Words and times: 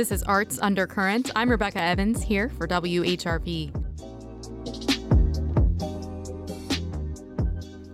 This 0.00 0.12
is 0.12 0.22
Arts 0.22 0.58
Undercurrent. 0.62 1.30
I'm 1.36 1.50
Rebecca 1.50 1.78
Evans 1.78 2.22
here 2.22 2.48
for 2.48 2.66
WHRV. 2.66 3.70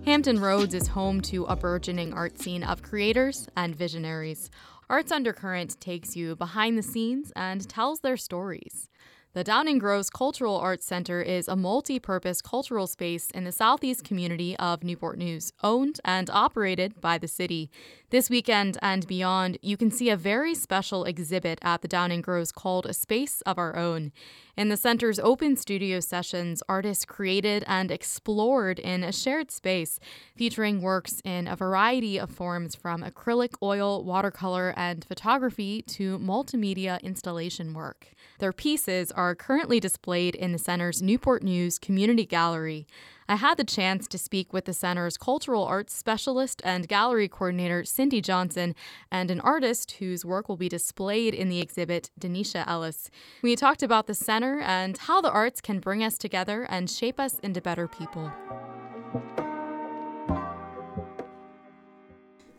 Hampton 0.04 0.38
Roads 0.38 0.72
is 0.72 0.86
home 0.86 1.20
to 1.22 1.46
a 1.46 1.56
burgeoning 1.56 2.12
art 2.12 2.40
scene 2.40 2.62
of 2.62 2.80
creators 2.80 3.48
and 3.56 3.74
visionaries. 3.74 4.52
Arts 4.88 5.10
Undercurrent 5.10 5.80
takes 5.80 6.14
you 6.14 6.36
behind 6.36 6.78
the 6.78 6.82
scenes 6.84 7.32
and 7.34 7.68
tells 7.68 7.98
their 7.98 8.16
stories. 8.16 8.88
The 9.36 9.44
Downing-Gross 9.44 10.08
Cultural 10.08 10.56
Arts 10.56 10.86
Center 10.86 11.20
is 11.20 11.46
a 11.46 11.56
multi 11.56 11.98
purpose 11.98 12.40
cultural 12.40 12.86
space 12.86 13.30
in 13.32 13.44
the 13.44 13.52
southeast 13.52 14.02
community 14.02 14.56
of 14.56 14.82
Newport 14.82 15.18
News, 15.18 15.52
owned 15.62 16.00
and 16.06 16.30
operated 16.30 17.02
by 17.02 17.18
the 17.18 17.28
city. 17.28 17.70
This 18.08 18.30
weekend 18.30 18.78
and 18.80 19.06
beyond, 19.06 19.58
you 19.60 19.76
can 19.76 19.90
see 19.90 20.08
a 20.08 20.16
very 20.16 20.54
special 20.54 21.04
exhibit 21.04 21.58
at 21.60 21.82
the 21.82 21.88
Downing-Gross 21.88 22.50
called 22.50 22.86
A 22.86 22.94
Space 22.94 23.42
of 23.42 23.58
Our 23.58 23.76
Own. 23.76 24.10
In 24.56 24.70
the 24.70 24.76
center's 24.78 25.18
open 25.18 25.56
studio 25.56 26.00
sessions, 26.00 26.62
artists 26.66 27.04
created 27.04 27.62
and 27.66 27.90
explored 27.90 28.78
in 28.78 29.04
a 29.04 29.12
shared 29.12 29.50
space, 29.50 30.00
featuring 30.34 30.80
works 30.80 31.20
in 31.24 31.46
a 31.46 31.56
variety 31.56 32.18
of 32.18 32.30
forms 32.30 32.74
from 32.74 33.02
acrylic, 33.02 33.52
oil, 33.62 34.02
watercolor, 34.02 34.72
and 34.78 35.04
photography 35.04 35.82
to 35.82 36.18
multimedia 36.20 37.02
installation 37.02 37.74
work. 37.74 38.14
Their 38.38 38.52
pieces 38.52 39.12
are 39.12 39.25
currently 39.34 39.80
displayed 39.80 40.34
in 40.34 40.52
the 40.52 40.58
center's 40.58 41.02
Newport 41.02 41.42
News 41.42 41.78
Community 41.78 42.24
Gallery. 42.24 42.86
I 43.28 43.36
had 43.36 43.56
the 43.56 43.64
chance 43.64 44.06
to 44.08 44.18
speak 44.18 44.52
with 44.52 44.66
the 44.66 44.72
center's 44.72 45.16
cultural 45.16 45.64
arts 45.64 45.94
specialist 45.94 46.62
and 46.64 46.86
gallery 46.86 47.28
coordinator, 47.28 47.84
Cindy 47.84 48.20
Johnson, 48.20 48.74
and 49.10 49.30
an 49.30 49.40
artist 49.40 49.92
whose 49.92 50.24
work 50.24 50.48
will 50.48 50.56
be 50.56 50.68
displayed 50.68 51.34
in 51.34 51.48
the 51.48 51.60
exhibit, 51.60 52.10
Dinisha 52.20 52.64
Ellis. 52.66 53.10
We 53.42 53.56
talked 53.56 53.82
about 53.82 54.06
the 54.06 54.14
center 54.14 54.60
and 54.60 54.96
how 54.96 55.20
the 55.20 55.30
arts 55.30 55.60
can 55.60 55.80
bring 55.80 56.04
us 56.04 56.16
together 56.16 56.66
and 56.70 56.88
shape 56.88 57.18
us 57.18 57.38
into 57.40 57.60
better 57.60 57.88
people. 57.88 58.30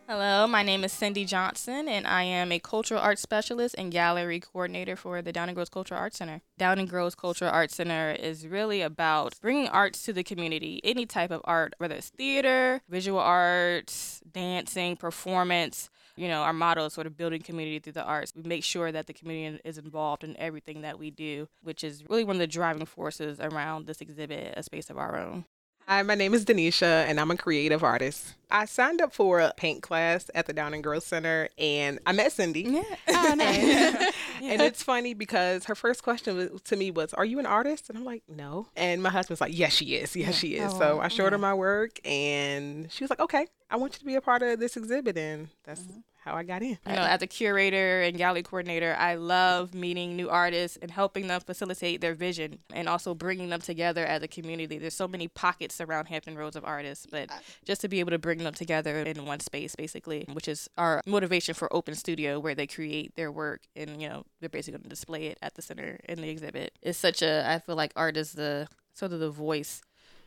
Hello, 0.09 0.47
my 0.47 0.63
name 0.63 0.85
is 0.85 0.93
Cindy 0.93 1.25
Johnson, 1.25 1.89
and 1.89 2.07
I 2.07 2.23
am 2.23 2.49
a 2.53 2.59
cultural 2.59 3.01
arts 3.01 3.21
specialist 3.21 3.75
and 3.77 3.91
gallery 3.91 4.39
coordinator 4.39 4.95
for 4.95 5.21
the 5.21 5.33
Downing-Gross 5.33 5.67
Cultural 5.67 5.99
Arts 5.99 6.19
Center. 6.19 6.39
Downing-Gross 6.57 7.13
Cultural 7.15 7.51
Arts 7.51 7.75
Center 7.75 8.11
is 8.11 8.47
really 8.47 8.81
about 8.81 9.33
bringing 9.41 9.67
arts 9.67 10.03
to 10.03 10.13
the 10.13 10.23
community, 10.23 10.79
any 10.85 11.05
type 11.05 11.29
of 11.29 11.41
art, 11.43 11.73
whether 11.77 11.95
it's 11.95 12.07
theater, 12.07 12.79
visual 12.87 13.19
arts, 13.19 14.21
dancing, 14.31 14.95
performance. 14.95 15.89
You 16.15 16.29
know, 16.29 16.43
our 16.43 16.53
motto 16.53 16.85
is 16.85 16.93
sort 16.93 17.05
of 17.05 17.17
building 17.17 17.41
community 17.41 17.79
through 17.79 17.91
the 17.91 18.05
arts. 18.05 18.31
We 18.33 18.43
make 18.43 18.63
sure 18.63 18.93
that 18.93 19.07
the 19.07 19.13
community 19.13 19.59
is 19.65 19.77
involved 19.77 20.23
in 20.23 20.37
everything 20.37 20.83
that 20.83 20.97
we 20.97 21.11
do, 21.11 21.49
which 21.61 21.83
is 21.83 22.05
really 22.07 22.23
one 22.23 22.37
of 22.37 22.39
the 22.39 22.47
driving 22.47 22.85
forces 22.85 23.41
around 23.41 23.87
this 23.87 23.99
exhibit, 23.99 24.53
A 24.55 24.63
Space 24.63 24.89
of 24.89 24.97
Our 24.97 25.19
Own. 25.19 25.43
Hi, 25.89 26.01
my 26.01 26.15
name 26.15 26.33
is 26.33 26.43
Dinisha, 26.43 27.05
and 27.07 27.17
I'm 27.17 27.31
a 27.31 27.37
creative 27.37 27.81
artist. 27.81 28.35
I 28.51 28.65
signed 28.65 28.99
up 29.01 29.13
for 29.13 29.39
a 29.39 29.53
paint 29.55 29.81
class 29.81 30.29
at 30.35 30.45
the 30.45 30.51
Downing-Gross 30.51 31.05
Center, 31.05 31.47
and 31.57 31.99
I 32.05 32.11
met 32.11 32.33
Cindy. 32.33 32.63
Yeah. 32.63 32.83
Oh, 33.07 33.33
nice. 33.33 34.13
and 34.41 34.61
it's 34.61 34.83
funny 34.83 35.13
because 35.13 35.65
her 35.65 35.75
first 35.75 36.03
question 36.03 36.59
to 36.61 36.75
me 36.75 36.91
was, 36.91 37.13
"Are 37.13 37.23
you 37.23 37.39
an 37.39 37.45
artist?" 37.45 37.89
And 37.89 37.97
I'm 37.97 38.03
like, 38.03 38.23
"No." 38.27 38.67
And 38.75 39.01
my 39.01 39.09
husband's 39.09 39.39
like, 39.39 39.57
"Yes, 39.57 39.73
she 39.73 39.95
is. 39.95 40.13
Yes, 40.13 40.35
she 40.35 40.55
is." 40.55 40.73
Oh, 40.73 40.77
so 40.79 40.99
I 40.99 41.07
showed 41.07 41.25
yeah. 41.25 41.31
her 41.31 41.37
my 41.37 41.53
work, 41.53 41.99
and 42.05 42.91
she 42.91 43.03
was 43.03 43.09
like, 43.09 43.21
"Okay, 43.21 43.47
I 43.71 43.77
want 43.77 43.93
you 43.93 43.99
to 43.99 44.05
be 44.05 44.15
a 44.15 44.21
part 44.21 44.43
of 44.43 44.59
this 44.59 44.75
exhibit," 44.75 45.17
and 45.17 45.47
that's 45.63 45.81
mm-hmm 45.81 45.99
how 46.27 46.35
I 46.35 46.43
got 46.43 46.61
in. 46.61 46.77
You 46.85 46.93
know, 46.93 47.03
as 47.03 47.21
a 47.21 47.27
curator 47.27 48.01
and 48.01 48.17
gallery 48.17 48.43
coordinator, 48.43 48.95
I 48.99 49.15
love 49.15 49.73
meeting 49.73 50.15
new 50.15 50.29
artists 50.29 50.77
and 50.81 50.91
helping 50.91 51.27
them 51.27 51.39
facilitate 51.39 52.01
their 52.01 52.13
vision 52.13 52.59
and 52.73 52.89
also 52.89 53.15
bringing 53.15 53.49
them 53.49 53.61
together 53.61 54.05
as 54.05 54.21
a 54.23 54.27
community. 54.27 54.77
There's 54.77 54.93
so 54.93 55.07
many 55.07 55.29
pockets 55.29 55.79
around 55.79 56.07
Hampton 56.07 56.37
Roads 56.37 56.55
of 56.55 56.65
artists, 56.65 57.07
but 57.09 57.29
just 57.65 57.81
to 57.81 57.87
be 57.87 57.99
able 58.01 58.11
to 58.11 58.19
bring 58.19 58.39
them 58.39 58.53
together 58.53 58.99
in 58.99 59.25
one 59.25 59.39
space, 59.39 59.75
basically, 59.75 60.27
which 60.33 60.47
is 60.47 60.69
our 60.77 61.01
motivation 61.05 61.53
for 61.53 61.73
Open 61.73 61.95
Studio, 61.95 62.39
where 62.39 62.55
they 62.55 62.67
create 62.67 63.15
their 63.15 63.31
work 63.31 63.61
and, 63.75 64.01
you 64.01 64.09
know, 64.09 64.25
they're 64.39 64.49
basically 64.49 64.79
going 64.79 64.83
to 64.83 64.89
display 64.89 65.27
it 65.27 65.37
at 65.41 65.55
the 65.55 65.61
center 65.61 65.99
in 66.09 66.21
the 66.21 66.29
exhibit. 66.29 66.73
It's 66.81 66.97
such 66.97 67.21
a, 67.21 67.49
I 67.49 67.59
feel 67.59 67.75
like 67.75 67.93
art 67.95 68.17
is 68.17 68.33
the 68.33 68.67
sort 68.93 69.13
of 69.13 69.19
the 69.19 69.29
voice 69.29 69.81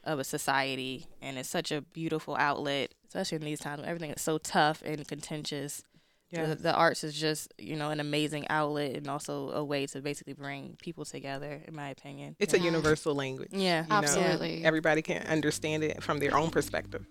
of 0.05 0.19
a 0.19 0.25
society 0.25 1.07
and 1.21 1.39
it's 1.39 1.49
such 1.49 1.71
a 1.71 1.83
beautiful 1.83 2.37
outlet 2.37 2.95
especially 3.11 3.37
in 3.37 3.45
these 3.45 3.61
times. 3.61 3.81
When 3.81 3.89
everything 3.89 4.11
is 4.11 4.23
so 4.23 4.39
tough 4.39 4.83
and 4.85 5.07
contentious. 5.07 5.83
Yeah. 6.31 6.47
The, 6.47 6.55
the, 6.55 6.73
arts 6.73 7.03
is 7.03 7.15
just 7.19 7.53
you 7.59 7.75
know 7.75 7.91
an 7.91 7.99
amazing 7.99 8.47
outlet 8.49 8.95
and 8.95 9.09
also 9.09 9.51
a 9.51 9.65
way 9.65 9.87
to 9.87 10.01
basically 10.01 10.35
bring 10.35 10.77
people 10.81 11.05
together 11.05 11.61
in 11.67 11.75
my 11.75 11.89
opinion. 11.89 12.37
It's 12.39 12.55
yeah. 12.55 12.61
a 12.61 12.63
universal 12.63 13.17
language 13.17 13.51
yeah. 13.53 13.83
you 13.83 13.89
absolutely. 13.91 14.61
Know, 14.61 14.69
everybody 14.69 15.03
can 15.03 15.27
understand 15.27 15.83
it 15.83 16.05
from 16.05 16.21
their 16.21 16.37
own 16.37 16.51
perspective 16.51 17.05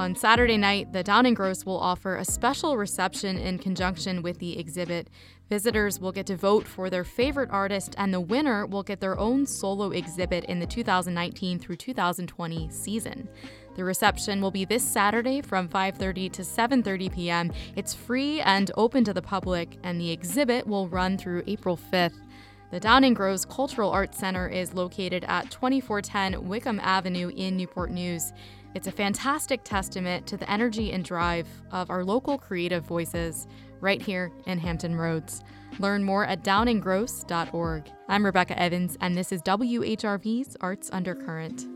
On 0.00 0.16
Saturday 0.16 0.56
night, 0.56 0.94
the 0.94 1.02
Downing-Gross 1.02 1.66
will 1.66 1.78
offer 1.78 2.16
a 2.16 2.24
special 2.24 2.78
reception 2.78 3.36
in 3.36 3.58
conjunction 3.58 4.22
with 4.22 4.38
the 4.38 4.58
exhibit. 4.58 5.10
Visitors 5.50 6.00
will 6.00 6.10
get 6.10 6.24
to 6.28 6.36
vote 6.36 6.66
for 6.66 6.88
their 6.88 7.04
favorite 7.04 7.50
artist, 7.50 7.94
and 7.98 8.14
the 8.14 8.18
winner 8.18 8.64
will 8.64 8.82
get 8.82 9.00
their 9.00 9.18
own 9.18 9.44
solo 9.44 9.90
exhibit 9.90 10.44
in 10.44 10.58
the 10.58 10.64
2019 10.64 11.58
through 11.58 11.76
2020 11.76 12.70
season. 12.70 13.28
The 13.76 13.84
reception 13.84 14.40
will 14.40 14.50
be 14.50 14.64
this 14.64 14.82
Saturday 14.82 15.42
from 15.42 15.68
5:30 15.68 16.32
to 16.32 16.42
7:30 16.44 17.12
p.m. 17.14 17.52
It's 17.76 17.92
free 17.92 18.40
and 18.40 18.70
open 18.78 19.04
to 19.04 19.12
the 19.12 19.20
public, 19.20 19.76
and 19.82 20.00
the 20.00 20.10
exhibit 20.10 20.66
will 20.66 20.88
run 20.88 21.18
through 21.18 21.42
April 21.46 21.76
5th. 21.76 22.22
The 22.70 22.80
Downing-Gross 22.80 23.44
Cultural 23.46 23.90
Arts 23.90 24.16
Center 24.16 24.48
is 24.48 24.72
located 24.72 25.24
at 25.24 25.50
2410 25.50 26.48
Wickham 26.48 26.80
Avenue 26.80 27.30
in 27.36 27.58
Newport 27.58 27.90
News. 27.90 28.32
It's 28.74 28.86
a 28.86 28.92
fantastic 28.92 29.64
testament 29.64 30.26
to 30.28 30.36
the 30.36 30.48
energy 30.48 30.92
and 30.92 31.04
drive 31.04 31.48
of 31.72 31.90
our 31.90 32.04
local 32.04 32.38
creative 32.38 32.84
voices 32.84 33.48
right 33.80 34.00
here 34.00 34.30
in 34.46 34.58
Hampton 34.58 34.94
Roads. 34.94 35.42
Learn 35.80 36.04
more 36.04 36.24
at 36.24 36.44
downinggross.org. 36.44 37.90
I'm 38.08 38.24
Rebecca 38.24 38.56
Evans, 38.58 38.96
and 39.00 39.16
this 39.16 39.32
is 39.32 39.42
WHRV's 39.42 40.56
Arts 40.60 40.90
Undercurrent. 40.92 41.66